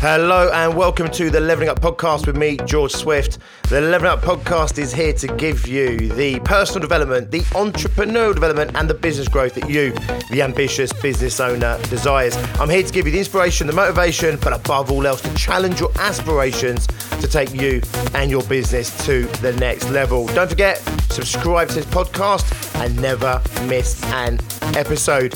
[0.00, 3.38] Hello and welcome to the Leveling Up Podcast with me, George Swift.
[3.68, 8.76] The Leveling Up Podcast is here to give you the personal development, the entrepreneurial development,
[8.76, 9.90] and the business growth that you,
[10.30, 12.36] the ambitious business owner, desires.
[12.60, 15.80] I'm here to give you the inspiration, the motivation, but above all else, to challenge
[15.80, 17.82] your aspirations to take you
[18.14, 20.28] and your business to the next level.
[20.28, 20.78] Don't forget,
[21.10, 22.46] subscribe to this podcast
[22.84, 24.38] and never miss an
[24.76, 25.34] episode.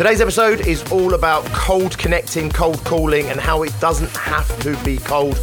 [0.00, 4.74] Today's episode is all about cold connecting, cold calling, and how it doesn't have to
[4.82, 5.38] be cold.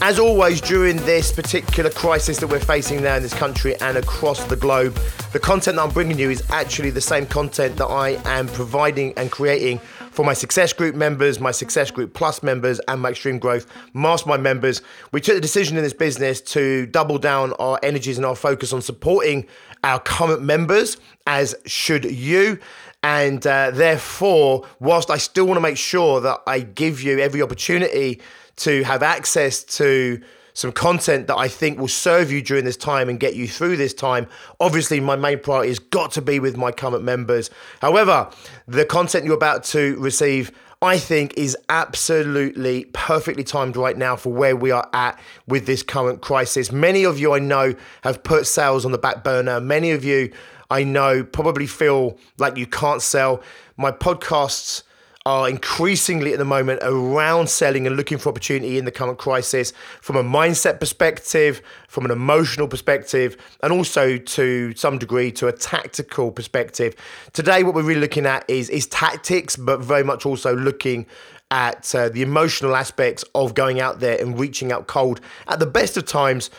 [0.00, 4.42] As always, during this particular crisis that we're facing now in this country and across
[4.46, 4.98] the globe,
[5.32, 9.12] the content that I'm bringing you is actually the same content that I am providing
[9.16, 9.78] and creating
[10.10, 14.42] for my Success Group members, my Success Group Plus members, and my Extreme Growth Mastermind
[14.42, 14.82] members.
[15.12, 18.72] We took the decision in this business to double down our energies and our focus
[18.72, 19.46] on supporting
[19.84, 22.58] our current members, as should you.
[23.02, 27.42] And uh, therefore, whilst I still want to make sure that I give you every
[27.42, 28.20] opportunity
[28.56, 30.20] to have access to
[30.54, 33.76] some content that I think will serve you during this time and get you through
[33.76, 34.26] this time.
[34.60, 37.50] Obviously, my main priority has got to be with my current members.
[37.80, 38.30] However,
[38.68, 44.32] the content you're about to receive, I think, is absolutely perfectly timed right now for
[44.32, 46.70] where we are at with this current crisis.
[46.70, 49.60] Many of you I know have put sales on the back burner.
[49.60, 50.32] Many of you
[50.72, 53.42] I know probably feel like you can't sell.
[53.76, 54.84] My podcasts
[55.26, 59.74] are increasingly at the moment around selling and looking for opportunity in the current crisis
[60.00, 65.52] from a mindset perspective, from an emotional perspective, and also to some degree to a
[65.52, 66.96] tactical perspective.
[67.34, 71.04] Today, what we're really looking at is, is tactics, but very much also looking
[71.50, 75.66] at uh, the emotional aspects of going out there and reaching out cold at the
[75.66, 76.50] best of times,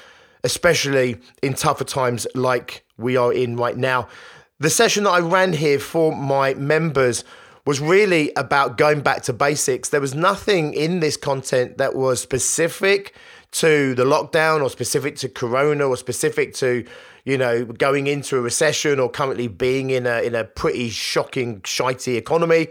[0.44, 4.08] especially in tougher times like we are in right now.
[4.60, 7.24] The session that I ran here for my members
[7.66, 9.90] was really about going back to basics.
[9.90, 13.16] There was nothing in this content that was specific
[13.52, 16.86] to the lockdown or specific to corona or specific to
[17.24, 21.62] you know going into a recession or currently being in a in a pretty shocking
[21.62, 22.68] shitey economy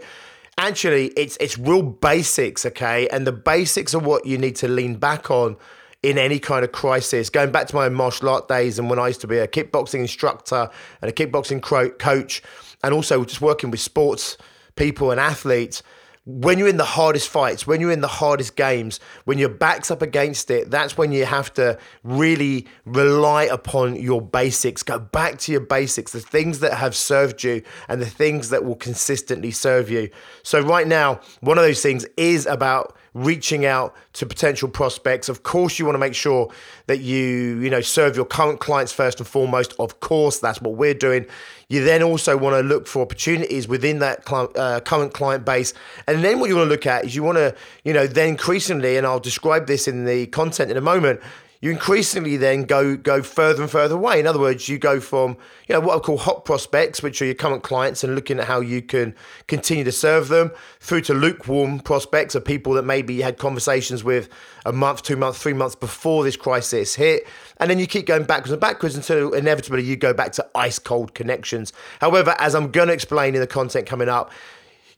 [0.57, 4.95] actually it's it's real basics okay and the basics are what you need to lean
[4.95, 5.55] back on
[6.03, 7.29] in any kind of crisis.
[7.29, 9.99] Going back to my martial art days and when I used to be a kickboxing
[9.99, 10.69] instructor
[11.01, 12.43] and a kickboxing coach,
[12.83, 14.37] and also just working with sports
[14.75, 15.81] people and athletes.
[16.25, 19.91] When you're in the hardest fights, when you're in the hardest games, when your back's
[19.91, 24.83] up against it, that's when you have to really rely upon your basics.
[24.83, 28.63] Go back to your basics, the things that have served you and the things that
[28.63, 30.09] will consistently serve you.
[30.43, 35.29] So, right now, one of those things is about reaching out to potential prospects.
[35.29, 36.51] Of course, you want to make sure
[36.87, 39.75] that you, you know, serve your current clients first and foremost.
[39.79, 41.25] Of course, that's what we're doing.
[41.69, 45.73] You then also want to look for opportunities within that uh, current client base.
[46.07, 48.29] And then what you want to look at is you want to, you know, then
[48.29, 51.19] increasingly, and I'll describe this in the content in a moment,
[51.63, 54.19] you increasingly then go go further and further away.
[54.19, 57.25] In other words, you go from you know what I call hot prospects, which are
[57.25, 59.15] your current clients, and looking at how you can
[59.47, 60.51] continue to serve them,
[60.81, 64.27] through to lukewarm prospects, of people that maybe you had conversations with
[64.65, 67.25] a month, two months, three months before this crisis hit,
[67.61, 70.79] and then you keep going backwards and backwards until inevitably you go back to ice
[70.79, 71.71] cold connections.
[72.01, 74.33] However, as I'm going to explain in the content coming up,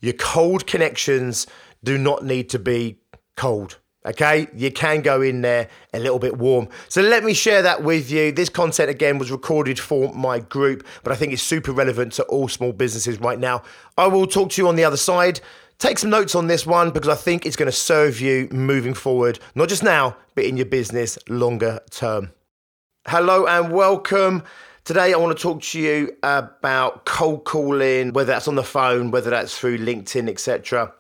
[0.01, 1.45] your cold connections
[1.83, 2.97] do not need to be
[3.37, 6.69] cold Okay, you can go in there a little bit warm.
[6.89, 8.31] So let me share that with you.
[8.31, 12.23] This content again was recorded for my group, but I think it's super relevant to
[12.25, 13.63] all small businesses right now.
[13.97, 15.39] I will talk to you on the other side.
[15.79, 18.93] Take some notes on this one because I think it's going to serve you moving
[18.93, 22.31] forward, not just now, but in your business longer term.
[23.07, 24.43] Hello and welcome.
[24.83, 29.09] Today, I want to talk to you about cold calling, whether that's on the phone,
[29.09, 30.93] whether that's through LinkedIn, etc.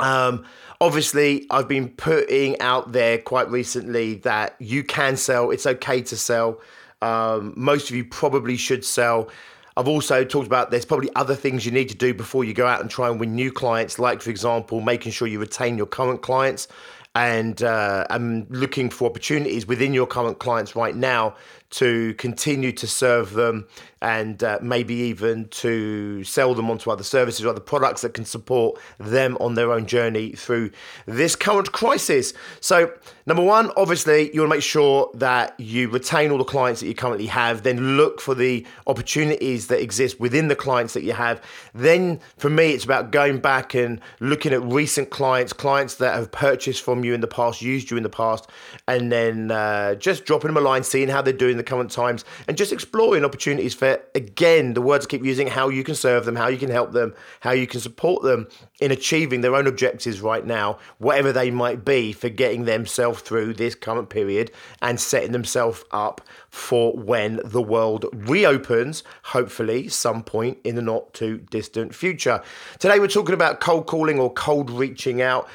[0.00, 0.44] Um,
[0.82, 5.52] obviously, I've been putting out there quite recently that you can sell.
[5.52, 6.60] It's okay to sell.
[7.00, 9.30] Um, most of you probably should sell.
[9.76, 12.66] I've also talked about there's probably other things you need to do before you go
[12.66, 15.86] out and try and win new clients, like, for example, making sure you retain your
[15.86, 16.66] current clients
[17.14, 21.34] and uh, I'm looking for opportunities within your current clients right now
[21.72, 23.66] to continue to serve them
[24.02, 28.24] and uh, maybe even to sell them onto other services or other products that can
[28.24, 30.70] support them on their own journey through
[31.06, 32.34] this current crisis.
[32.60, 32.92] So,
[33.26, 36.88] number one, obviously, you want to make sure that you retain all the clients that
[36.88, 41.12] you currently have, then look for the opportunities that exist within the clients that you
[41.12, 41.40] have.
[41.72, 46.32] Then, for me, it's about going back and looking at recent clients, clients that have
[46.32, 48.50] purchased from you in the past, used you in the past,
[48.88, 51.90] and then uh, just dropping them a line, seeing how they're doing in the current
[51.90, 55.94] times, and just exploring opportunities for again, the words I keep using, how you can
[55.94, 58.48] serve them, how you can help them, how you can support them
[58.80, 63.54] in achieving their own objectives right now, whatever they might be, for getting themselves through
[63.54, 64.50] this current period
[64.80, 71.12] and setting themselves up for when the world reopens, hopefully, some point in the not
[71.14, 72.42] too distant future.
[72.78, 75.48] Today, we're talking about cold calling or cold reaching out.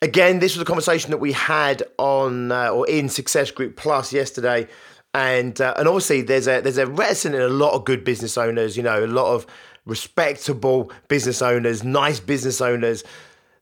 [0.00, 4.12] Again, this was a conversation that we had on uh, or in Success Group Plus
[4.12, 4.66] yesterday
[5.14, 8.38] and uh, and obviously there's a there's a reticent in a lot of good business
[8.38, 9.46] owners, you know, a lot of
[9.84, 13.04] respectable business owners, nice business owners.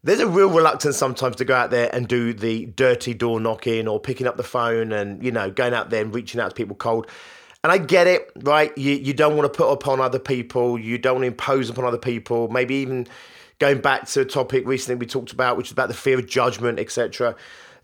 [0.02, 3.86] There's a real reluctance sometimes to go out there and do the dirty door knocking
[3.86, 6.54] or picking up the phone and you know going out there and reaching out to
[6.54, 7.06] people cold.
[7.62, 8.76] And I get it, right?
[8.78, 11.84] You you don't want to put upon other people, you don't want to impose upon
[11.84, 12.48] other people.
[12.48, 13.08] Maybe even
[13.58, 16.26] going back to a topic recently we talked about, which is about the fear of
[16.26, 17.34] judgment, etc.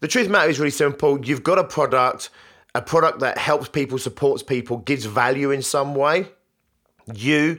[0.00, 1.22] The truth of the matter is really simple.
[1.24, 2.30] You've got a product
[2.76, 6.28] a product that helps people, supports people, gives value in some way,
[7.14, 7.58] you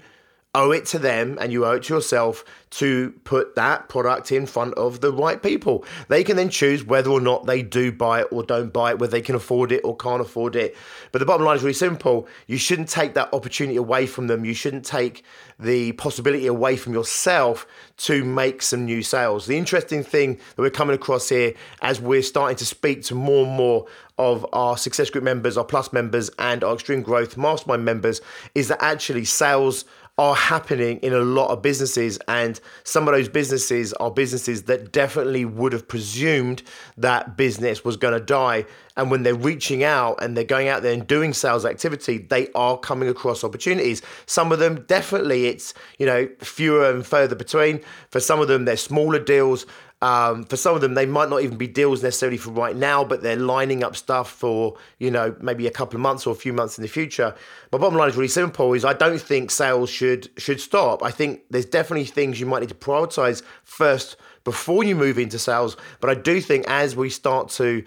[0.56, 4.46] owe it to them and you owe it to yourself to put that product in
[4.46, 5.86] front of the right people.
[6.10, 9.00] They can then choose whether or not they do buy it or don't buy it,
[9.00, 10.76] whether they can afford it or can't afford it.
[11.12, 12.28] But the bottom line is really simple.
[12.48, 14.44] You shouldn't take that opportunity away from them.
[14.44, 15.24] You shouldn't take
[15.60, 17.68] the possibility away from yourself
[17.98, 19.46] to make some new sales.
[19.46, 23.46] The interesting thing that we're coming across here as we're starting to speak to more
[23.46, 23.86] and more
[24.18, 28.20] of our Success Group members, our Plus members, and our Extreme Growth Mastermind members
[28.56, 29.86] is that actually sales
[30.20, 34.92] are happening in a lot of businesses and some of those businesses are businesses that
[34.92, 36.64] definitely would have presumed
[36.98, 38.66] that business was going to die.
[38.96, 42.48] And when they're reaching out and they're going out there and doing sales activity they
[42.56, 44.02] are coming across opportunities.
[44.26, 47.82] Some of them definitely it's you know fewer and further between.
[48.10, 49.68] For some of them they're smaller deals
[50.02, 53.04] um, for some of them, they might not even be deals necessarily for right now,
[53.04, 56.36] but they're lining up stuff for you know maybe a couple of months or a
[56.36, 57.34] few months in the future.
[57.72, 61.02] My bottom line is really simple: is I don't think sales should should stop.
[61.02, 65.40] I think there's definitely things you might need to prioritize first before you move into
[65.40, 65.76] sales.
[66.00, 67.84] But I do think as we start to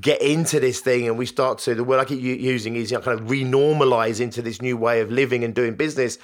[0.00, 2.96] get into this thing and we start to the word I keep using is you
[2.98, 6.18] know, kind of renormalize into this new way of living and doing business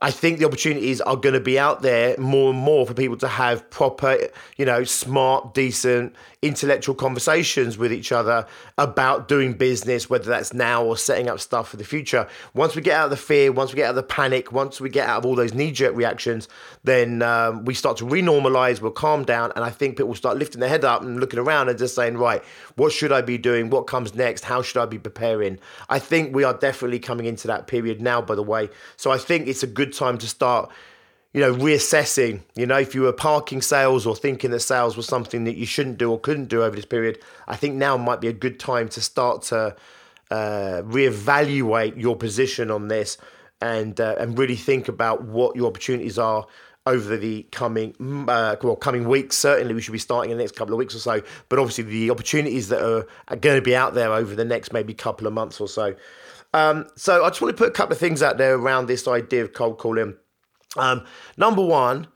[0.00, 3.16] I think the opportunities are going to be out there more and more for people
[3.18, 4.18] to have proper,
[4.56, 6.14] you know, smart, decent,
[6.46, 8.46] intellectual conversations with each other
[8.78, 12.28] about doing business, whether that's now or setting up stuff for the future.
[12.54, 14.80] Once we get out of the fear, once we get out of the panic, once
[14.80, 16.48] we get out of all those knee jerk reactions,
[16.84, 20.60] then um, we start to renormalize, we'll calm down, and I think people start lifting
[20.60, 22.42] their head up and looking around and just saying, right,
[22.76, 23.70] what should I be doing?
[23.70, 24.44] What comes next?
[24.44, 25.58] How should I be preparing?
[25.88, 28.68] I think we are definitely coming into that period now, by the way.
[28.96, 30.70] So I think it's a good time to start
[31.36, 35.04] you know, reassessing, you know, if you were parking sales or thinking that sales was
[35.04, 38.22] something that you shouldn't do or couldn't do over this period, I think now might
[38.22, 39.76] be a good time to start to
[40.30, 43.18] uh, reevaluate your position on this
[43.60, 46.46] and uh, and really think about what your opportunities are
[46.86, 47.94] over the coming
[48.30, 49.36] uh, well coming weeks.
[49.36, 51.20] Certainly, we should be starting in the next couple of weeks or so.
[51.50, 54.72] But obviously, the opportunities that are, are going to be out there over the next
[54.72, 55.96] maybe couple of months or so.
[56.54, 59.06] Um, so I just want to put a couple of things out there around this
[59.06, 60.14] idea of cold calling.
[60.76, 61.04] Um,
[61.36, 62.08] number one,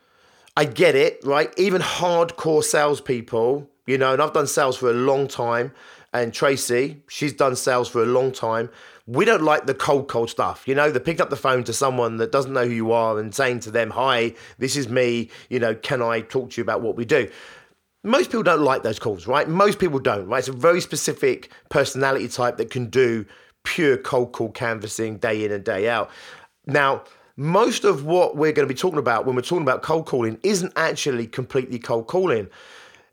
[0.57, 1.53] I get it, right?
[1.57, 5.73] Even hardcore salespeople, you know, and I've done sales for a long time.
[6.13, 8.69] And Tracy, she's done sales for a long time.
[9.07, 10.67] We don't like the cold, cold stuff.
[10.67, 13.19] You know, the picking up the phone to someone that doesn't know who you are
[13.19, 15.31] and saying to them, Hi, this is me.
[15.49, 17.31] You know, can I talk to you about what we do?
[18.03, 19.49] Most people don't like those calls, right?
[19.49, 20.39] Most people don't, right?
[20.39, 23.27] It's a very specific personality type that can do
[23.63, 26.11] pure cold call canvassing day in and day out.
[26.67, 27.05] Now,
[27.41, 30.39] most of what we're going to be talking about when we're talking about cold calling
[30.43, 32.51] isn't actually completely cold calling.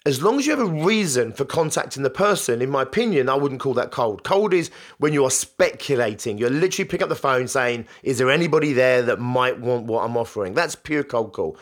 [0.05, 3.35] As long as you have a reason for contacting the person, in my opinion, I
[3.35, 4.25] wouldn't call that cold.
[4.25, 6.37] Cold is when you are speculating.
[6.37, 10.03] You're literally picking up the phone saying, Is there anybody there that might want what
[10.03, 10.53] I'm offering?
[10.53, 11.57] That's pure cold call.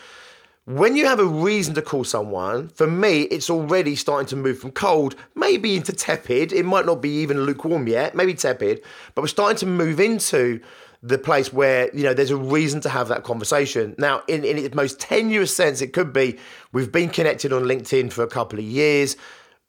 [0.66, 4.58] When you have a reason to call someone, for me, it's already starting to move
[4.58, 6.52] from cold, maybe into tepid.
[6.52, 8.82] It might not be even lukewarm yet, maybe tepid,
[9.14, 10.62] but we're starting to move into
[11.04, 13.96] the place where you know there's a reason to have that conversation.
[13.98, 16.38] Now, in, in its most tenuous sense, it could be
[16.72, 19.16] we've been connected on LinkedIn for a couple of years.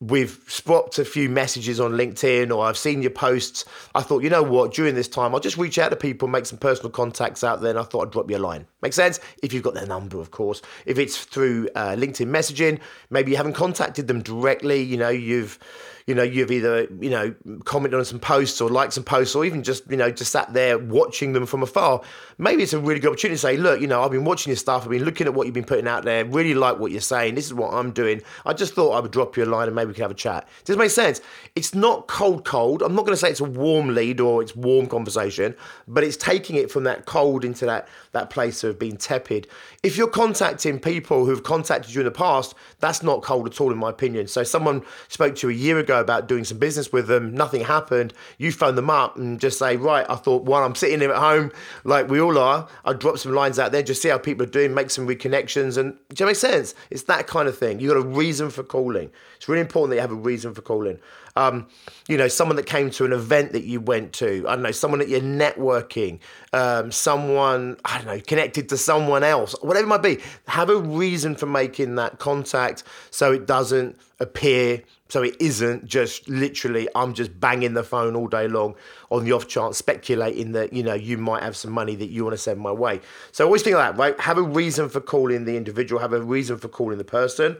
[0.00, 3.64] We've swapped a few messages on LinkedIn or I've seen your posts.
[3.94, 6.44] I thought, you know what, during this time, I'll just reach out to people, make
[6.44, 8.66] some personal contacts out there, and I thought I'd drop you a line.
[8.82, 9.20] Makes sense?
[9.42, 10.60] If you've got their number, of course.
[10.84, 15.58] If it's through uh, LinkedIn messaging, maybe you haven't contacted them directly, you know, you've
[16.06, 17.34] you know, you've either, you know,
[17.64, 20.52] commented on some posts or liked some posts or even just, you know, just sat
[20.52, 22.00] there watching them from afar.
[22.38, 24.56] Maybe it's a really good opportunity to say, look, you know, I've been watching your
[24.56, 27.00] stuff, I've been looking at what you've been putting out there, really like what you're
[27.00, 28.22] saying, this is what I'm doing.
[28.44, 30.14] I just thought I would drop you a line and maybe we could have a
[30.14, 30.48] chat.
[30.64, 31.20] Does make sense?
[31.54, 32.82] It's not cold, cold.
[32.82, 35.54] I'm not going to say it's a warm lead or it's warm conversation,
[35.88, 39.46] but it's taking it from that cold into that, that place of being tepid.
[39.82, 43.70] If you're contacting people who've contacted you in the past, that's not cold at all,
[43.70, 44.26] in my opinion.
[44.26, 47.62] So someone spoke to you a year ago about doing some business with them, nothing
[47.62, 48.12] happened.
[48.38, 51.18] You phone them up and just say, right, I thought while I'm sitting here at
[51.18, 51.52] home,
[51.85, 54.50] like we all are, I'd drop some lines out there, just see how people are
[54.50, 55.76] doing, make some reconnections.
[55.76, 56.75] And do you make sense?
[56.90, 57.80] It's that kind of thing.
[57.80, 59.11] You've got a reason for calling.
[59.37, 60.99] It's really important that you have a reason for calling.
[61.36, 61.68] Um,
[62.08, 64.70] you know, someone that came to an event that you went to, I don't know,
[64.70, 66.20] someone that you're networking,
[66.52, 70.18] um, someone, I don't know, connected to someone else, whatever it might be.
[70.48, 76.28] Have a reason for making that contact so it doesn't appear so it isn't just
[76.28, 78.74] literally I'm just banging the phone all day long
[79.10, 82.24] on the off chance speculating that you know you might have some money that you
[82.24, 83.00] want to send my way.
[83.32, 84.18] So always think of that, right?
[84.20, 87.56] Have a reason for calling the individual, have a reason for calling the person.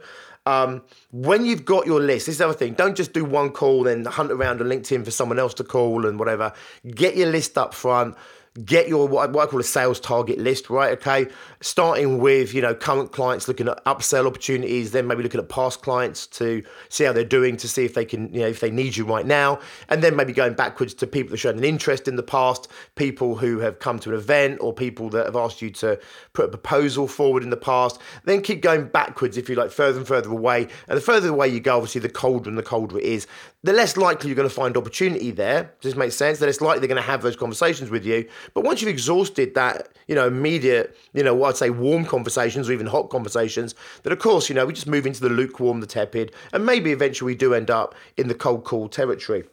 [0.47, 2.73] Um, when you've got your list, this is the other thing.
[2.73, 6.05] Don't just do one call, then hunt around on LinkedIn for someone else to call
[6.05, 6.53] and whatever.
[6.89, 8.15] Get your list up front
[8.65, 10.91] get your what I call a sales target list, right?
[10.97, 11.27] Okay,
[11.61, 15.81] starting with you know current clients, looking at upsell opportunities, then maybe looking at past
[15.81, 18.71] clients to see how they're doing, to see if they can you know if they
[18.71, 19.59] need you right now,
[19.89, 23.35] and then maybe going backwards to people that showed an interest in the past, people
[23.35, 25.99] who have come to an event, or people that have asked you to
[26.33, 27.99] put a proposal forward in the past.
[28.25, 31.49] Then keep going backwards if you like, further and further away, and the further away
[31.49, 33.27] you go, obviously the colder and the colder it is.
[33.63, 35.73] The less likely you're going to find opportunity there.
[35.81, 36.39] Does this make sense?
[36.39, 38.27] The less likely they're going to have those conversations with you.
[38.53, 42.69] But once you've exhausted that, you know, immediate, you know, what I'd say warm conversations
[42.69, 45.81] or even hot conversations, then of course, you know, we just move into the lukewarm,
[45.81, 49.43] the tepid, and maybe eventually we do end up in the cold, cool territory.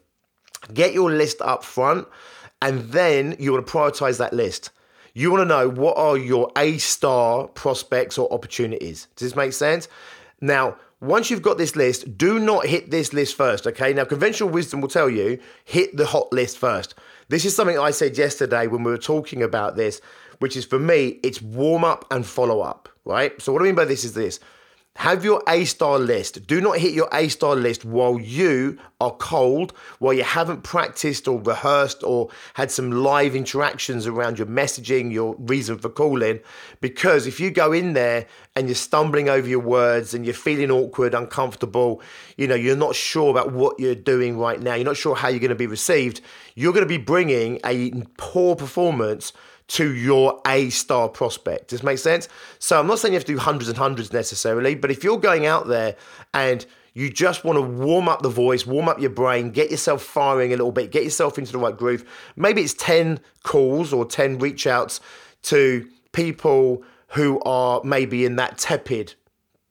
[0.73, 2.07] Get your list up front,
[2.63, 4.71] and then you want to prioritize that list.
[5.13, 9.07] You want to know what are your A star prospects or opportunities.
[9.17, 9.89] Does this make sense?
[10.41, 13.93] Now, once you've got this list, do not hit this list first, okay?
[13.93, 16.95] Now, conventional wisdom will tell you hit the hot list first.
[17.29, 20.01] This is something I said yesterday when we were talking about this,
[20.39, 23.41] which is for me, it's warm up and follow up, right?
[23.41, 24.41] So, what I mean by this is this
[24.97, 26.47] have your A star list.
[26.47, 31.27] Do not hit your A star list while you are cold, while you haven't practiced
[31.27, 36.39] or rehearsed or had some live interactions around your messaging, your reason for calling.
[36.81, 40.71] Because if you go in there and you're stumbling over your words and you're feeling
[40.71, 42.01] awkward, uncomfortable,
[42.37, 45.27] you know, you're not sure about what you're doing right now, you're not sure how
[45.27, 46.21] you're going to be received,
[46.55, 49.33] you're going to be bringing a poor performance
[49.67, 51.69] to your A star prospect.
[51.69, 52.29] Does make sense?
[52.59, 55.19] So I'm not saying you have to do hundreds and hundreds necessarily, but if you're
[55.19, 55.97] going out there
[56.33, 60.03] and you just want to warm up the voice, warm up your brain, get yourself
[60.03, 62.05] firing a little bit, get yourself into the right groove.
[62.37, 65.01] Maybe it's 10 calls or 10 reach outs
[65.43, 69.15] to people who are maybe in that tepid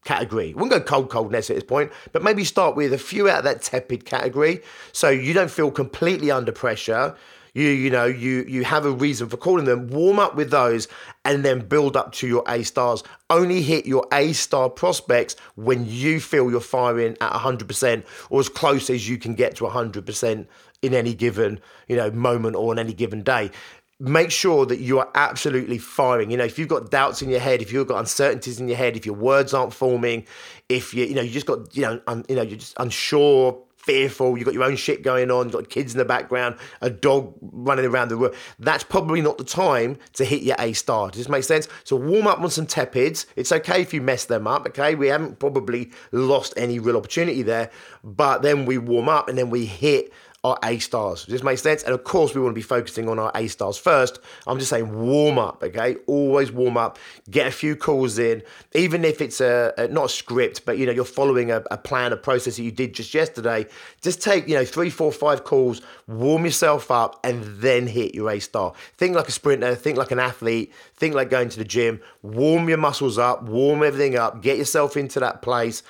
[0.04, 0.48] category.
[0.48, 3.40] We wouldn't go cold coldness at this point, but maybe start with a few out
[3.40, 7.16] of that tepid category so you don't feel completely under pressure
[7.54, 9.88] you you know you you have a reason for calling them.
[9.88, 10.88] Warm up with those
[11.24, 13.04] and then build up to your a stars.
[13.30, 18.50] Only hit your a star prospects when you feel you're firing at 100% or as
[18.50, 20.48] close as you can get to 100%
[20.82, 23.52] in any given you know moment or on any given day.
[24.00, 26.32] Make sure that you are absolutely firing.
[26.32, 28.76] You know, if you've got doubts in your head, if you've got uncertainties in your
[28.76, 30.26] head, if your words aren't forming,
[30.68, 33.58] if you, you know, you just got, you know, un, you know, you're just unsure,
[33.84, 36.90] fearful, you've got your own shit going on, you've got kids in the background, a
[36.90, 41.10] dog running around the room, that's probably not the time to hit your A star.
[41.10, 41.68] Does this make sense?
[41.84, 43.26] So warm up on some tepids.
[43.36, 44.96] It's okay if you mess them up, okay?
[44.96, 47.70] We haven't probably lost any real opportunity there,
[48.04, 50.14] but then we warm up and then we hit
[50.44, 51.24] our A stars.
[51.24, 51.84] Does this make sense?
[51.84, 54.20] And of course, we want to be focusing on our A stars first.
[54.46, 55.96] I'm just saying warm up, okay?
[56.06, 57.00] Always warm up.
[57.32, 60.86] Get a few calls in, even if it's a, a not a script, but you
[60.86, 63.66] know you're following a, a, plan, a process that you did just yesterday.
[64.02, 68.30] Just take you know three, four, five calls, warm yourself up, and then hit your
[68.30, 68.74] A star.
[68.98, 69.76] Think like a sprinter.
[69.76, 70.74] Think like an athlete.
[70.96, 72.02] Think like going to the gym.
[72.22, 73.44] Warm your muscles up.
[73.44, 74.42] Warm everything up.
[74.42, 75.84] Get yourself into that place.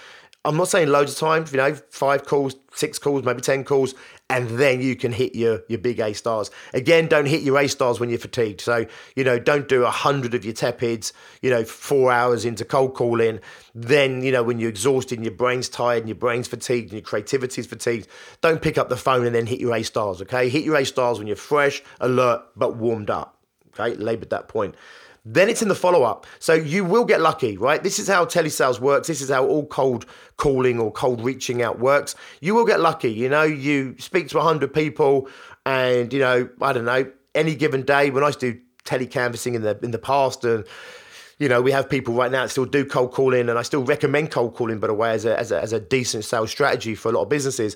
[0.46, 3.96] I'm not saying loads of times, you know, five calls, six calls, maybe 10 calls,
[4.34, 6.50] and then you can hit your your big A stars.
[6.74, 8.62] Again, don't hit your A stars when you're fatigued.
[8.62, 11.14] So you know, don't do a hundred of your tepids.
[11.44, 13.40] You know, four hours into cold calling.
[13.76, 16.94] Then you know when you're exhausted, and your brain's tired, and your brain's fatigued, and
[16.94, 18.08] your creativity's fatigued.
[18.42, 20.20] Don't pick up the phone and then hit your A stars.
[20.24, 23.38] Okay, hit your A stars when you're fresh, alert, but warmed up.
[23.80, 24.74] Okay, laboured that point.
[25.26, 26.26] Then it's in the follow up.
[26.40, 27.82] So you will get lucky, right?
[27.82, 29.08] This is how telesales works.
[29.08, 32.16] This is how all cold calling or cold reaching out works.
[32.42, 33.12] You will get lucky.
[33.12, 35.30] You know, you speak to 100 people,
[35.66, 39.56] and, you know, I don't know, any given day, when I used to do telecanvassing
[39.56, 40.66] in the, in the past, and
[41.40, 43.84] you know, we have people right now that still do cold calling, and I still
[43.84, 46.96] recommend cold calling, by the way, as a, as a, as a decent sales strategy
[46.96, 47.76] for a lot of businesses.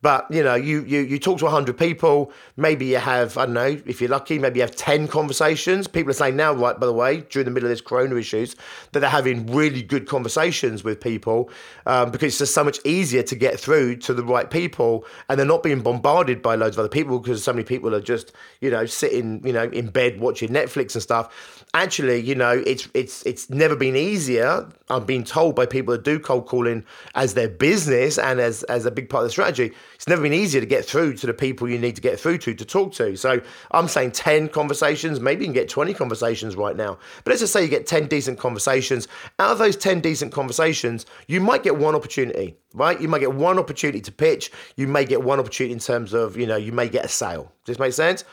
[0.00, 2.30] But you know, you you you talk to 100 people.
[2.56, 4.38] Maybe you have I don't know if you're lucky.
[4.38, 5.88] Maybe you have 10 conversations.
[5.88, 6.78] People are saying now, right?
[6.78, 8.54] By the way, during the middle of this Corona issues,
[8.92, 11.50] that they're having really good conversations with people
[11.86, 15.36] um, because it's just so much easier to get through to the right people, and
[15.36, 18.30] they're not being bombarded by loads of other people because so many people are just
[18.60, 21.64] you know sitting you know in bed watching Netflix and stuff.
[21.74, 24.68] Actually, you know, it's it's it's never been easier.
[24.90, 26.84] I'm being told by people that do cold calling
[27.16, 30.32] as their business and as as a big part of the strategy it's never been
[30.32, 32.92] easier to get through to the people you need to get through to to talk
[32.94, 33.16] to.
[33.16, 33.40] So
[33.70, 36.98] I'm saying 10 conversations, maybe you can get 20 conversations right now.
[37.24, 39.08] But let's just say you get 10 decent conversations.
[39.38, 43.00] Out of those 10 decent conversations, you might get one opportunity, right?
[43.00, 44.50] You might get one opportunity to pitch.
[44.76, 47.52] You may get one opportunity in terms of, you know, you may get a sale.
[47.64, 48.24] Does this make sense?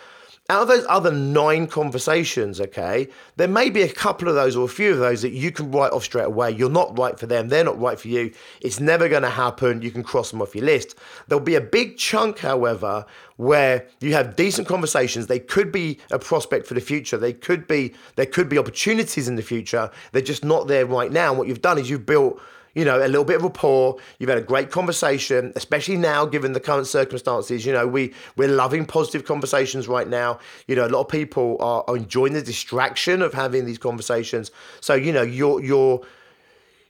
[0.48, 4.66] Out of those other nine conversations, okay, there may be a couple of those or
[4.66, 6.52] a few of those that you can write off straight away.
[6.52, 8.32] You're not right for them, they're not right for you.
[8.62, 9.82] It's never going to happen.
[9.82, 10.96] You can cross them off your list.
[11.28, 15.26] There'll be a big chunk, however, where you have decent conversations.
[15.26, 17.18] They could be a prospect for the future.
[17.18, 19.90] They could be there could be opportunities in the future.
[20.12, 21.34] They're just not there right now.
[21.34, 22.40] What you've done is you've built
[22.76, 23.98] you know, a little bit of rapport.
[24.20, 27.66] You've had a great conversation, especially now, given the current circumstances.
[27.66, 30.40] You know, we we're loving positive conversations right now.
[30.68, 34.52] You know, a lot of people are, are enjoying the distraction of having these conversations.
[34.82, 36.02] So, you know, you're you're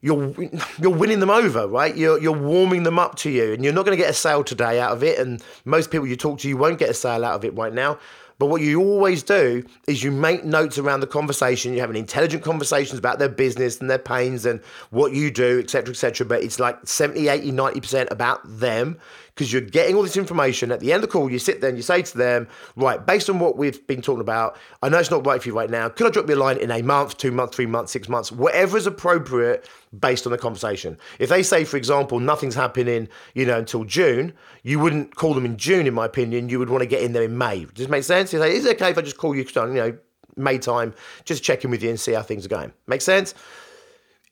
[0.02, 0.34] you're
[0.80, 1.96] you're winning them over, right?
[1.96, 4.44] You're you're warming them up to you, and you're not going to get a sale
[4.44, 5.20] today out of it.
[5.20, 7.74] And most people you talk to, you won't get a sale out of it right
[7.74, 8.00] now.
[8.38, 11.74] But what you always do is you make notes around the conversation.
[11.74, 15.60] You have an intelligent conversations about their business and their pains and what you do,
[15.60, 16.28] etc., etc.
[16.28, 18.98] But it's like 70, 80, 90% about them
[19.36, 20.72] because you're getting all this information.
[20.72, 23.06] At the end of the call, you sit there and you say to them, right,
[23.06, 25.70] based on what we've been talking about, I know it's not right for you right
[25.70, 25.90] now.
[25.90, 28.32] Could I drop you a line in a month, two months, three months, six months,
[28.32, 29.68] whatever is appropriate
[30.00, 30.98] based on the conversation?
[31.20, 34.32] If they say, for example, nothing's happening, you know, until June,
[34.64, 36.48] you wouldn't call them in June, in my opinion.
[36.48, 37.66] You would want to get in there in May.
[37.66, 38.32] Does this make sense?
[38.32, 39.98] You say, is it okay if I just call you, you know,
[40.38, 40.94] May time,
[41.26, 42.72] just check in with you and see how things are going?
[42.88, 43.34] Make sense?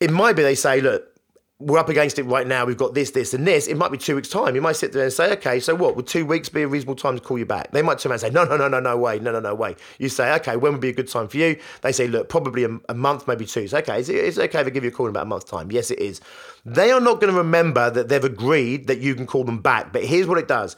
[0.00, 1.13] It might be they say, look,
[1.60, 2.64] we're up against it right now.
[2.64, 3.68] We've got this, this, and this.
[3.68, 4.56] It might be two weeks' time.
[4.56, 5.94] You might sit there and say, okay, so what?
[5.94, 7.70] Would two weeks be a reasonable time to call you back?
[7.70, 9.54] They might turn around and say, no, no, no, no, no way, no, no, no
[9.54, 9.76] way.
[9.98, 11.56] You say, okay, when would be a good time for you?
[11.82, 13.68] They say, look, probably a, a month, maybe two.
[13.68, 15.22] So, okay, is it, is it okay if I give you a call in about
[15.22, 15.70] a month's time?
[15.70, 16.20] Yes, it is.
[16.66, 19.92] They are not going to remember that they've agreed that you can call them back.
[19.92, 20.76] But here's what it does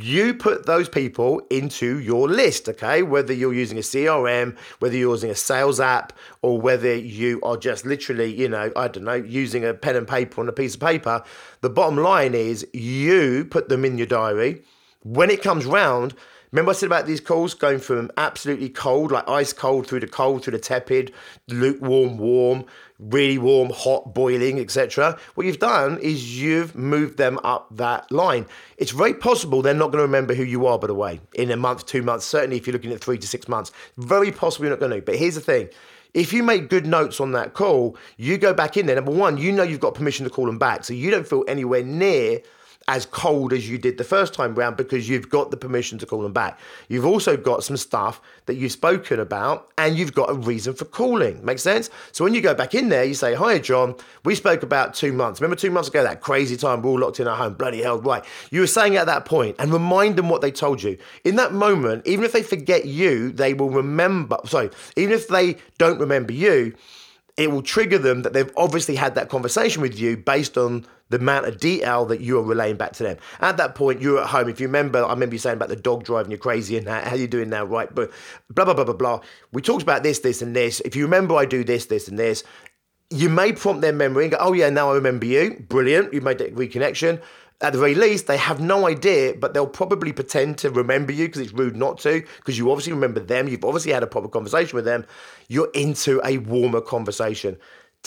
[0.00, 3.02] you put those people into your list, okay?
[3.02, 6.12] Whether you're using a CRM, whether you're using a sales app,
[6.42, 10.08] or whether you are just literally, you know, I don't know, using a pen and
[10.08, 11.22] paper on a piece of paper,
[11.60, 14.62] the bottom line is you put them in your diary.
[15.04, 16.14] When it comes round,
[16.50, 20.06] Remember I said about these calls going from absolutely cold, like ice cold, through the
[20.06, 21.12] cold, through the tepid,
[21.46, 22.64] lukewarm, warm,
[22.98, 25.18] really warm, hot, boiling, etc.
[25.34, 28.46] What you've done is you've moved them up that line.
[28.76, 31.50] It's very possible they're not going to remember who you are, by the way, in
[31.50, 33.70] a month, two months, certainly if you're looking at three to six months.
[33.96, 35.02] Very possible you're not going to.
[35.02, 35.68] But here's the thing.
[36.14, 38.96] If you make good notes on that call, you go back in there.
[38.96, 40.84] Number one, you know you've got permission to call them back.
[40.84, 42.40] So you don't feel anywhere near
[42.88, 46.06] as cold as you did the first time round because you've got the permission to
[46.06, 46.58] call them back.
[46.88, 50.86] You've also got some stuff that you've spoken about and you've got a reason for
[50.86, 51.44] calling.
[51.44, 51.90] Make sense?
[52.12, 55.12] So when you go back in there, you say, Hi, John, we spoke about two
[55.12, 55.38] months.
[55.40, 57.54] Remember two months ago, that crazy time we're all locked in our home?
[57.54, 58.24] Bloody hell, right.
[58.50, 60.96] You were saying at that point and remind them what they told you.
[61.24, 64.38] In that moment, even if they forget you, they will remember.
[64.46, 66.74] Sorry, even if they don't remember you,
[67.36, 71.16] it will trigger them that they've obviously had that conversation with you based on the
[71.16, 73.16] amount of detail that you are relaying back to them.
[73.40, 74.48] At that point, you're at home.
[74.48, 77.00] If you remember, I remember you saying about the dog driving you crazy and how,
[77.00, 77.92] how you doing now, right?
[77.94, 78.10] But
[78.50, 79.20] blah, blah, blah, blah, blah.
[79.52, 80.80] We talked about this, this, and this.
[80.80, 82.44] If you remember, I do this, this, and this.
[83.10, 85.64] You may prompt their memory and go, oh, yeah, now I remember you.
[85.68, 86.12] Brilliant.
[86.12, 87.22] You made that reconnection
[87.60, 91.26] at the very least, they have no idea, but they'll probably pretend to remember you
[91.26, 93.48] because it's rude not to, because you obviously remember them.
[93.48, 95.04] You've obviously had a proper conversation with them.
[95.48, 97.58] You're into a warmer conversation.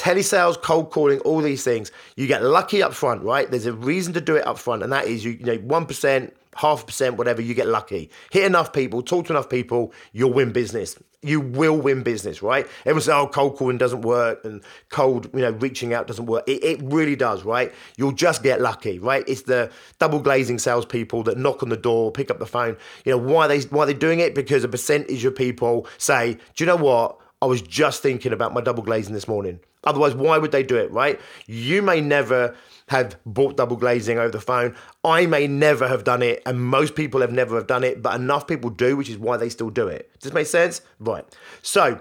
[0.02, 1.92] Telesales, cold calling, all these things.
[2.16, 3.50] You get lucky up front, right?
[3.52, 6.32] There's a reason to do it up front, and that is you, you know, 1%,
[6.56, 8.10] half percent, whatever, you get lucky.
[8.32, 10.98] Hit enough people, talk to enough people, you'll win business.
[11.22, 12.68] You will win business, right?
[12.80, 16.46] Everyone says, oh, cold calling doesn't work and cold, you know, reaching out doesn't work.
[16.48, 17.72] It, it really does, right?
[17.96, 19.24] You'll just get lucky, right?
[19.28, 22.76] It's the double glazing salespeople that knock on the door, pick up the phone.
[23.06, 24.34] You know, why they why are they doing it?
[24.34, 27.20] Because a percentage of people say, do you know what?
[27.40, 29.60] I was just thinking about my double glazing this morning.
[29.84, 31.20] Otherwise, why would they do it, right?
[31.48, 32.56] You may never
[32.88, 34.76] have bought double glazing over the phone.
[35.04, 38.16] I may never have done it, and most people have never have done it, but
[38.16, 40.12] enough people do, which is why they still do it.
[40.14, 40.82] Does this make sense?
[41.00, 41.26] Right.
[41.62, 42.00] So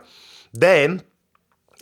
[0.52, 1.02] then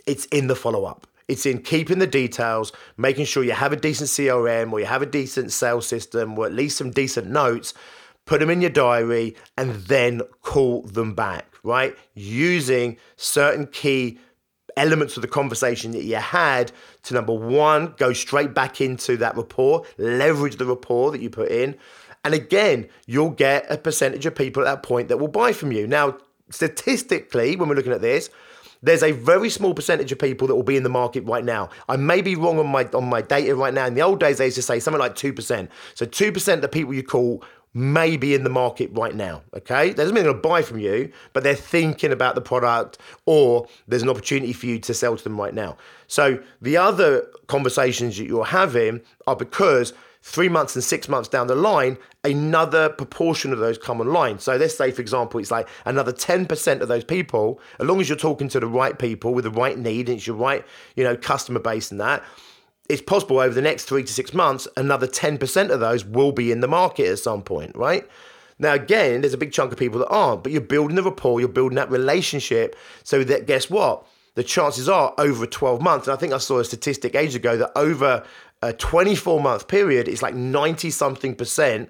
[0.05, 1.07] it's in the follow up.
[1.27, 5.03] It's in keeping the details, making sure you have a decent CRM or you have
[5.03, 7.73] a decent sales system or at least some decent notes.
[8.25, 11.95] Put them in your diary and then call them back, right?
[12.15, 14.19] Using certain key
[14.77, 16.71] elements of the conversation that you had
[17.03, 21.49] to number one, go straight back into that rapport, leverage the rapport that you put
[21.51, 21.75] in.
[22.23, 25.71] And again, you'll get a percentage of people at that point that will buy from
[25.71, 25.87] you.
[25.87, 26.17] Now,
[26.49, 28.29] statistically, when we're looking at this,
[28.81, 31.69] there's a very small percentage of people that will be in the market right now.
[31.89, 33.85] I may be wrong on my on my data right now.
[33.85, 35.69] In the old days, they used to say something like two percent.
[35.95, 39.41] So two percent of the people you call may be in the market right now.
[39.55, 42.41] Okay, that doesn't mean they're going to buy from you, but they're thinking about the
[42.41, 45.77] product, or there's an opportunity for you to sell to them right now.
[46.07, 51.47] So the other conversations that you're having are because three months and six months down
[51.47, 54.39] the line, another proportion of those come online.
[54.39, 58.09] So let's say, for example, it's like another 10% of those people, as long as
[58.09, 61.03] you're talking to the right people with the right need and it's your right, you
[61.03, 62.23] know, customer base and that,
[62.89, 66.51] it's possible over the next three to six months, another 10% of those will be
[66.51, 68.05] in the market at some point, right?
[68.57, 71.39] Now, again, there's a big chunk of people that aren't, but you're building the rapport,
[71.39, 74.05] you're building that relationship so that guess what?
[74.33, 77.57] The chances are over 12 months, and I think I saw a statistic ages ago
[77.57, 78.25] that over
[78.61, 81.89] a 24 month period, it's like 90 something percent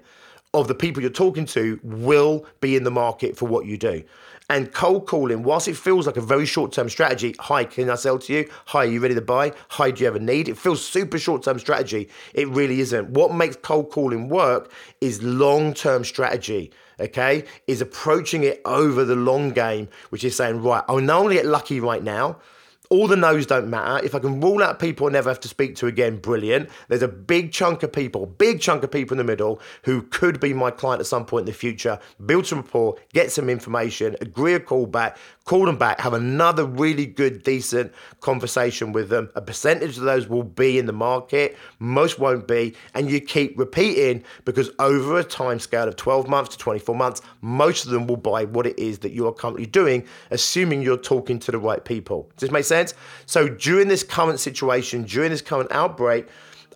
[0.52, 4.02] of the people you're talking to will be in the market for what you do.
[4.48, 7.94] And cold calling, whilst it feels like a very short term strategy, hi, can I
[7.94, 8.50] sell to you?
[8.66, 9.52] Hi, are you ready to buy?
[9.68, 10.48] Hi, do you have a need?
[10.48, 12.08] It feels super short term strategy.
[12.34, 13.10] It really isn't.
[13.10, 17.44] What makes cold calling work is long term strategy, okay?
[17.68, 21.46] Is approaching it over the long game, which is saying, right, I'm not only get
[21.46, 22.40] lucky right now,
[22.90, 24.04] all the no's don't matter.
[24.04, 26.68] If I can rule out people I never have to speak to again, brilliant.
[26.88, 30.40] There's a big chunk of people, big chunk of people in the middle who could
[30.40, 32.00] be my client at some point in the future.
[32.26, 36.64] Build some rapport, get some information, agree a call back, call them back, have another
[36.64, 39.30] really good, decent conversation with them.
[39.36, 43.56] A percentage of those will be in the market, most won't be, and you keep
[43.56, 48.08] repeating because over a time scale of 12 months to 24 months, most of them
[48.08, 51.58] will buy what it is that you are currently doing, assuming you're talking to the
[51.58, 52.28] right people.
[52.36, 52.79] Does this make sense?
[52.88, 52.94] Sense?
[53.26, 56.26] So during this current situation, during this current outbreak,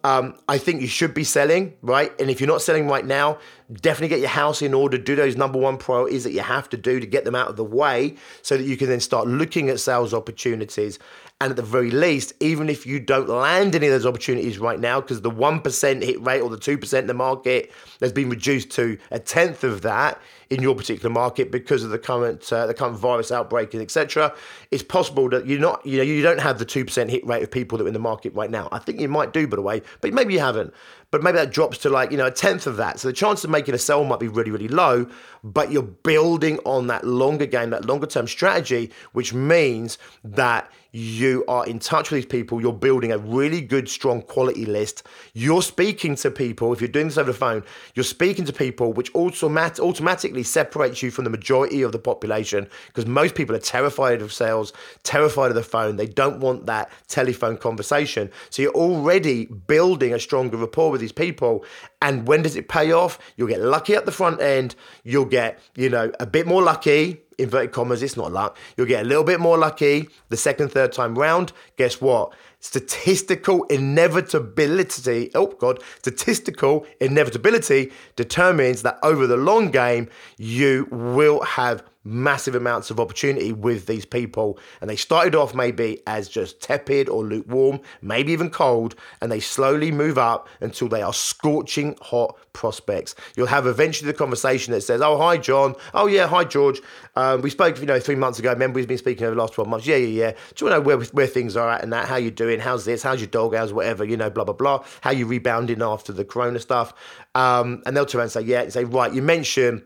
[0.05, 2.12] um, I think you should be selling, right?
[2.21, 3.38] And if you're not selling right now,
[3.72, 4.98] definitely get your house in order.
[4.98, 7.57] Do those number one priorities that you have to do to get them out of
[7.57, 10.98] the way so that you can then start looking at sales opportunities.
[11.40, 14.79] And at the very least, even if you don't land any of those opportunities right
[14.79, 18.70] now, because the 1% hit rate or the 2% in the market has been reduced
[18.72, 22.74] to a tenth of that, in your particular market because of the current uh, the
[22.74, 24.35] current virus outbreak, and etc.
[24.70, 27.42] It's possible that you're not you know you don't have the two percent hit rate
[27.42, 28.68] of people that are in the market right now.
[28.70, 30.72] I think you might do, by the way, but maybe you haven't.
[31.14, 32.98] But maybe that drops to like you know a tenth of that.
[32.98, 35.07] So the chance of making a sell might be really really low.
[35.44, 41.45] But you're building on that longer game, that longer term strategy, which means that you
[41.49, 45.03] are in touch with these people, you're building a really good, strong quality list.
[45.33, 48.93] You're speaking to people, if you're doing this over the phone, you're speaking to people,
[48.93, 53.61] which automat- automatically separates you from the majority of the population because most people are
[53.61, 55.97] terrified of sales, terrified of the phone.
[55.97, 58.31] They don't want that telephone conversation.
[58.51, 61.65] So you're already building a stronger rapport with these people.
[62.03, 63.19] And when does it pay off?
[63.37, 67.24] You'll get lucky at the front end, you'll get, you know, a bit more lucky
[67.38, 68.57] inverted commas, it's not luck.
[68.77, 71.53] You'll get a little bit more lucky the second, third time round.
[71.77, 72.33] Guess what?
[72.61, 81.83] Statistical inevitability, oh God, statistical inevitability determines that over the long game, you will have
[82.05, 84.59] massive amounts of opportunity with these people.
[84.81, 89.40] And they started off maybe as just tepid or lukewarm, maybe even cold, and they
[89.40, 93.14] slowly move up until they are scorching hot prospects.
[93.37, 95.75] You'll have eventually the conversation that says, Oh, hi, John.
[95.93, 96.81] Oh, yeah, hi, George.
[97.17, 98.51] Um, we spoke, you know, three months ago.
[98.53, 99.87] Remember, we've been speaking over the last 12 months.
[99.87, 100.31] Yeah, yeah, yeah.
[100.31, 102.07] Do you want to know where, where things are at and that?
[102.07, 102.61] How you doing?
[102.61, 103.03] How's this?
[103.03, 103.55] How's your dog?
[103.55, 104.05] How's whatever?
[104.05, 104.85] You know, blah, blah, blah.
[105.01, 106.93] How you rebounding after the corona stuff?
[107.35, 109.83] Um, and they'll turn around and say, Yeah, and say, Right, you mentioned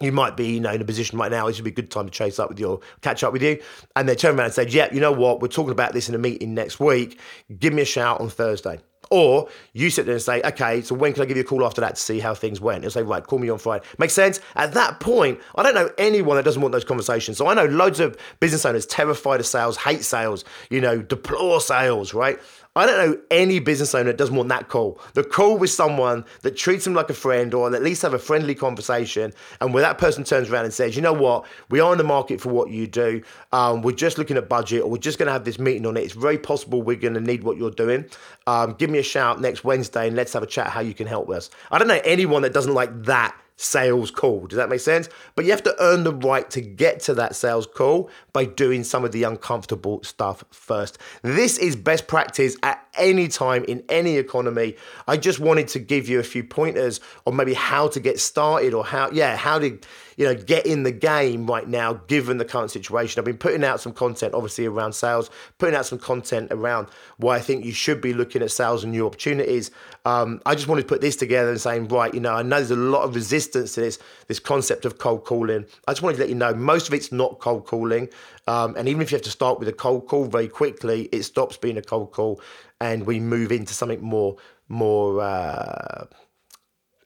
[0.00, 1.46] you might be, you know, in a position right now.
[1.46, 3.60] This would be a good time to chase up with your catch up with you.
[3.94, 5.40] And they turn around and say, "Yeah, you know what?
[5.40, 7.18] We're talking about this in a meeting next week.
[7.58, 8.80] Give me a shout on Thursday."
[9.10, 11.64] Or you sit there and say, okay, so when can I give you a call
[11.64, 12.84] after that to see how things went?
[12.84, 13.84] And say, right, call me on Friday.
[13.98, 14.40] Makes sense?
[14.56, 17.38] At that point, I don't know anyone that doesn't want those conversations.
[17.38, 21.60] So I know loads of business owners terrified of sales, hate sales, you know, deplore
[21.60, 22.40] sales, right?
[22.76, 25.00] I don't know any business owner that doesn't want that call.
[25.14, 28.18] The call with someone that treats them like a friend or at least have a
[28.18, 29.32] friendly conversation.
[29.60, 32.04] And where that person turns around and says, you know what, we are in the
[32.04, 33.22] market for what you do.
[33.52, 35.96] Um, we're just looking at budget or we're just going to have this meeting on
[35.96, 36.02] it.
[36.02, 38.04] It's very possible we're going to need what you're doing.
[38.46, 41.06] Um, give me a shout next Wednesday and let's have a chat how you can
[41.06, 41.48] help us.
[41.70, 44.46] I don't know anyone that doesn't like that sales call.
[44.46, 45.08] Does that make sense?
[45.34, 48.84] But you have to earn the right to get to that sales call by doing
[48.84, 50.98] some of the uncomfortable stuff first.
[51.22, 54.76] This is best practice at any time in any economy.
[55.08, 58.74] I just wanted to give you a few pointers on maybe how to get started
[58.74, 59.78] or how, yeah, how to
[60.16, 63.20] you know, get in the game right now, given the current situation.
[63.20, 67.36] I've been putting out some content, obviously, around sales, putting out some content around why
[67.36, 69.70] I think you should be looking at sales and new opportunities.
[70.04, 72.56] Um, I just wanted to put this together and saying, right, you know, I know
[72.56, 75.66] there's a lot of resistance to this, this concept of cold calling.
[75.86, 78.08] I just wanted to let you know most of it's not cold calling.
[78.46, 81.24] Um, and even if you have to start with a cold call very quickly, it
[81.24, 82.40] stops being a cold call
[82.80, 84.36] and we move into something more,
[84.68, 86.04] more, uh,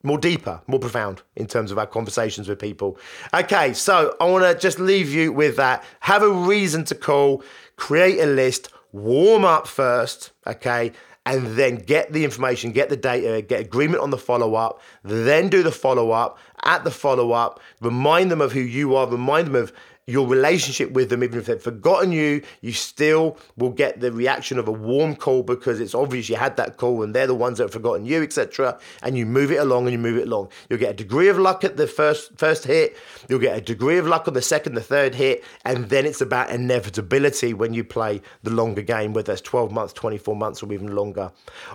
[0.03, 2.99] more deeper, more profound in terms of our conversations with people.
[3.35, 5.85] Okay, so I want to just leave you with that.
[6.01, 7.43] Have a reason to call,
[7.77, 10.93] create a list, warm up first, okay,
[11.27, 15.49] and then get the information, get the data, get agreement on the follow up, then
[15.49, 16.39] do the follow up.
[16.65, 19.73] At the follow up, remind them of who you are, remind them of
[20.07, 24.59] your relationship with them, even if they've forgotten you, you still will get the reaction
[24.59, 27.59] of a warm call because it's obvious you had that call and they're the ones
[27.59, 28.79] that have forgotten you, etc.
[29.03, 30.49] And you move it along and you move it along.
[30.69, 32.97] You'll get a degree of luck at the first first hit,
[33.29, 36.21] you'll get a degree of luck on the second, the third hit, and then it's
[36.21, 40.73] about inevitability when you play the longer game, whether it's 12 months, 24 months, or
[40.73, 41.31] even longer.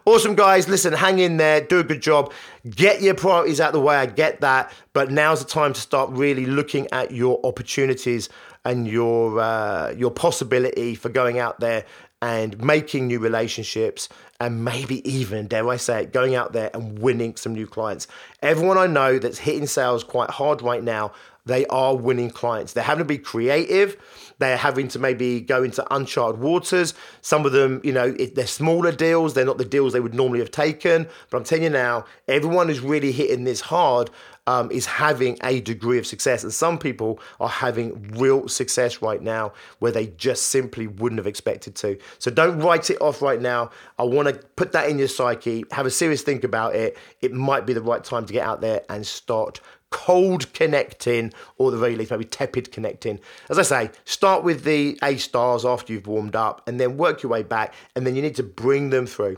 [0.05, 0.67] Awesome, guys.
[0.67, 2.33] Listen, hang in there, do a good job,
[2.69, 3.95] get your priorities out the way.
[3.95, 8.24] I get that, but now's the time to start really looking at your opportunities
[8.63, 11.85] and your uh, your possibility for going out there
[12.21, 14.09] and making new relationships
[14.39, 18.07] and maybe even dare I say it going out there and winning some new clients.
[18.41, 21.11] Everyone I know that's hitting sales quite hard right now,
[21.45, 22.73] they are winning clients.
[22.73, 23.97] They're having to be creative.
[24.39, 26.95] They're having to maybe go into uncharted waters.
[27.21, 29.33] Some of them, you know, they're smaller deals.
[29.35, 31.07] They're not the deals they would normally have taken.
[31.29, 34.09] But I'm telling you now, everyone who's really hitting this hard
[34.47, 36.43] um, is having a degree of success.
[36.43, 41.27] And some people are having real success right now where they just simply wouldn't have
[41.27, 41.97] expected to.
[42.19, 43.71] So don't write it off right now.
[43.97, 46.97] I want to put that in your psyche, have a serious think about it.
[47.21, 51.71] It might be the right time to get out there and start cold connecting, or
[51.71, 53.19] the very least, maybe tepid connecting.
[53.49, 57.23] As I say, start with the A stars after you've warmed up and then work
[57.23, 59.37] your way back, and then you need to bring them through.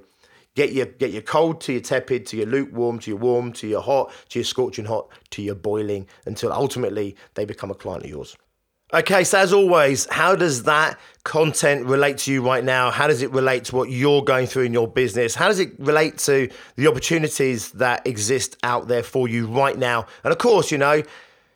[0.58, 3.68] Get your get your cold to your tepid to your lukewarm to your warm to
[3.68, 8.06] your hot to your scorching hot to your boiling until ultimately they become a client
[8.06, 8.36] of yours.
[8.92, 12.90] Okay, so as always, how does that content relate to you right now?
[12.90, 15.36] How does it relate to what you're going through in your business?
[15.36, 20.08] How does it relate to the opportunities that exist out there for you right now?
[20.24, 21.04] And of course, you know,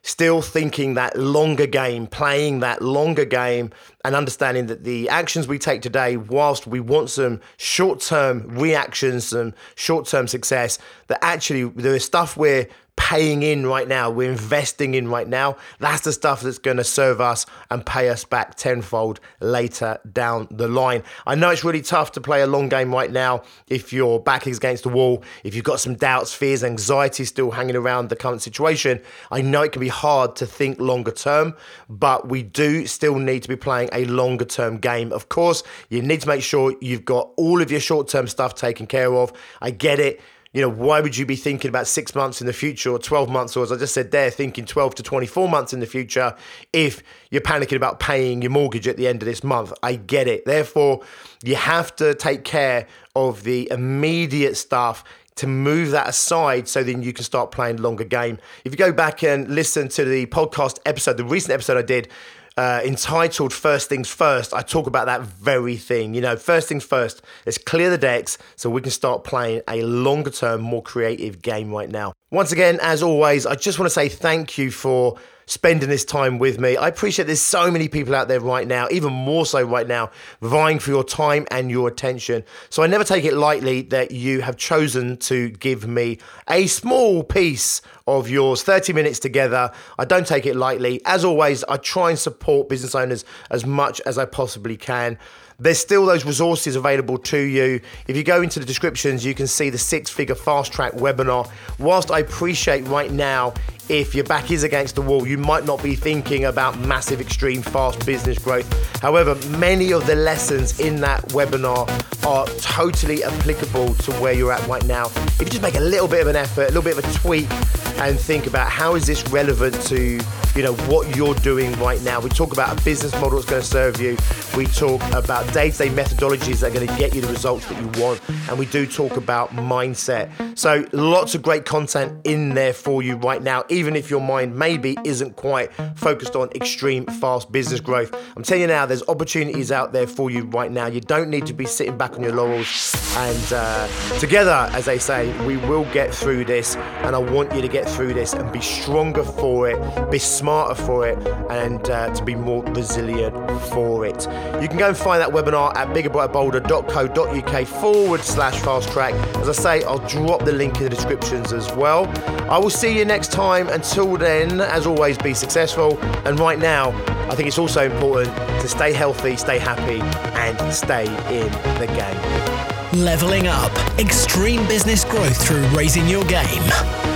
[0.03, 3.71] still thinking that longer game, playing that longer game,
[4.03, 9.27] and understanding that the actions we take today, whilst we want some short term reactions,
[9.27, 14.31] some short term success, that actually there is stuff we're paying in right now, we're
[14.31, 15.57] investing in right now.
[15.79, 20.47] That's the stuff that's going to serve us and pay us back tenfold later down
[20.49, 21.03] the line.
[21.27, 24.47] I know it's really tough to play a long game right now if your back
[24.47, 28.15] is against the wall, if you've got some doubts, fears, anxiety still hanging around the
[28.15, 29.01] current situation.
[29.29, 31.55] I know it can be hard to think longer term,
[31.89, 35.11] but we do still need to be playing a longer term game.
[35.11, 38.55] Of course, you need to make sure you've got all of your short term stuff
[38.55, 39.33] taken care of.
[39.61, 40.21] I get it
[40.53, 43.29] you know, why would you be thinking about six months in the future or 12
[43.29, 46.35] months, or as I just said there, thinking 12 to 24 months in the future
[46.73, 49.71] if you're panicking about paying your mortgage at the end of this month?
[49.81, 50.45] I get it.
[50.45, 51.03] Therefore,
[51.43, 55.03] you have to take care of the immediate stuff
[55.35, 58.37] to move that aside so then you can start playing longer game.
[58.65, 62.09] If you go back and listen to the podcast episode, the recent episode I did,
[62.57, 66.13] uh, entitled First Things First, I talk about that very thing.
[66.13, 69.83] You know, first things first, let's clear the decks so we can start playing a
[69.83, 72.13] longer term, more creative game right now.
[72.29, 76.39] Once again, as always, I just want to say thank you for spending this time
[76.39, 76.77] with me.
[76.77, 80.11] I appreciate there's so many people out there right now, even more so right now,
[80.41, 82.43] vying for your time and your attention.
[82.69, 87.23] So I never take it lightly that you have chosen to give me a small
[87.23, 89.71] piece of yours, 30 minutes together.
[89.97, 91.01] I don't take it lightly.
[91.05, 95.17] As always, I try and support business owners as much as I possibly can.
[95.59, 97.81] There's still those resources available to you.
[98.07, 101.47] If you go into the descriptions, you can see the six figure fast track webinar.
[101.77, 103.53] Whilst I appreciate right now
[103.91, 107.61] if your back is against the wall, you might not be thinking about massive, extreme,
[107.61, 108.65] fast business growth.
[109.01, 111.89] However, many of the lessons in that webinar
[112.25, 115.07] are totally applicable to where you're at right now.
[115.07, 117.13] If you just make a little bit of an effort, a little bit of a
[117.19, 117.49] tweak,
[117.99, 120.19] and think about how is this relevant to
[120.55, 122.19] you know what you're doing right now.
[122.19, 124.17] We talk about a business model that's going to serve you.
[124.55, 128.01] We talk about day-to-day methodologies that are going to get you the results that you
[128.01, 130.57] want, and we do talk about mindset.
[130.57, 134.57] So lots of great content in there for you right now, even if your mind
[134.57, 138.13] maybe isn't quite focused on extreme fast business growth.
[138.35, 140.87] I'm telling you now, there's opportunities out there for you right now.
[140.87, 143.87] You don't need to be sitting back on your laurels, and uh,
[144.19, 146.75] together, as they say, we will get through this.
[146.75, 150.73] And I want you to get through this and be stronger for it, be smarter
[150.73, 151.17] for it,
[151.51, 153.35] and uh, to be more resilient
[153.73, 154.27] for it.
[154.59, 159.13] You can go and find that webinar at biggerbrightbolder.co.uk forward slash fast track.
[159.37, 162.07] As I say, I'll drop the link in the descriptions as well.
[162.49, 163.69] I will see you next time.
[163.69, 165.99] Until then, as always, be successful.
[166.25, 166.89] And right now,
[167.29, 170.01] I think it's also important to stay healthy, stay happy,
[170.39, 172.99] and stay in the game.
[172.99, 173.71] Leveling up.
[173.99, 177.10] Extreme business growth through raising your game.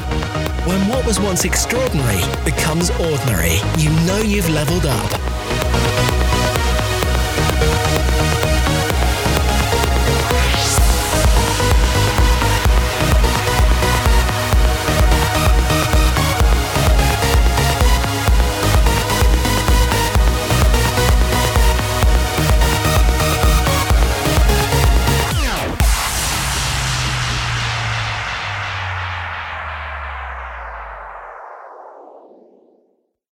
[0.65, 5.34] When what was once extraordinary becomes ordinary, you know you've leveled up.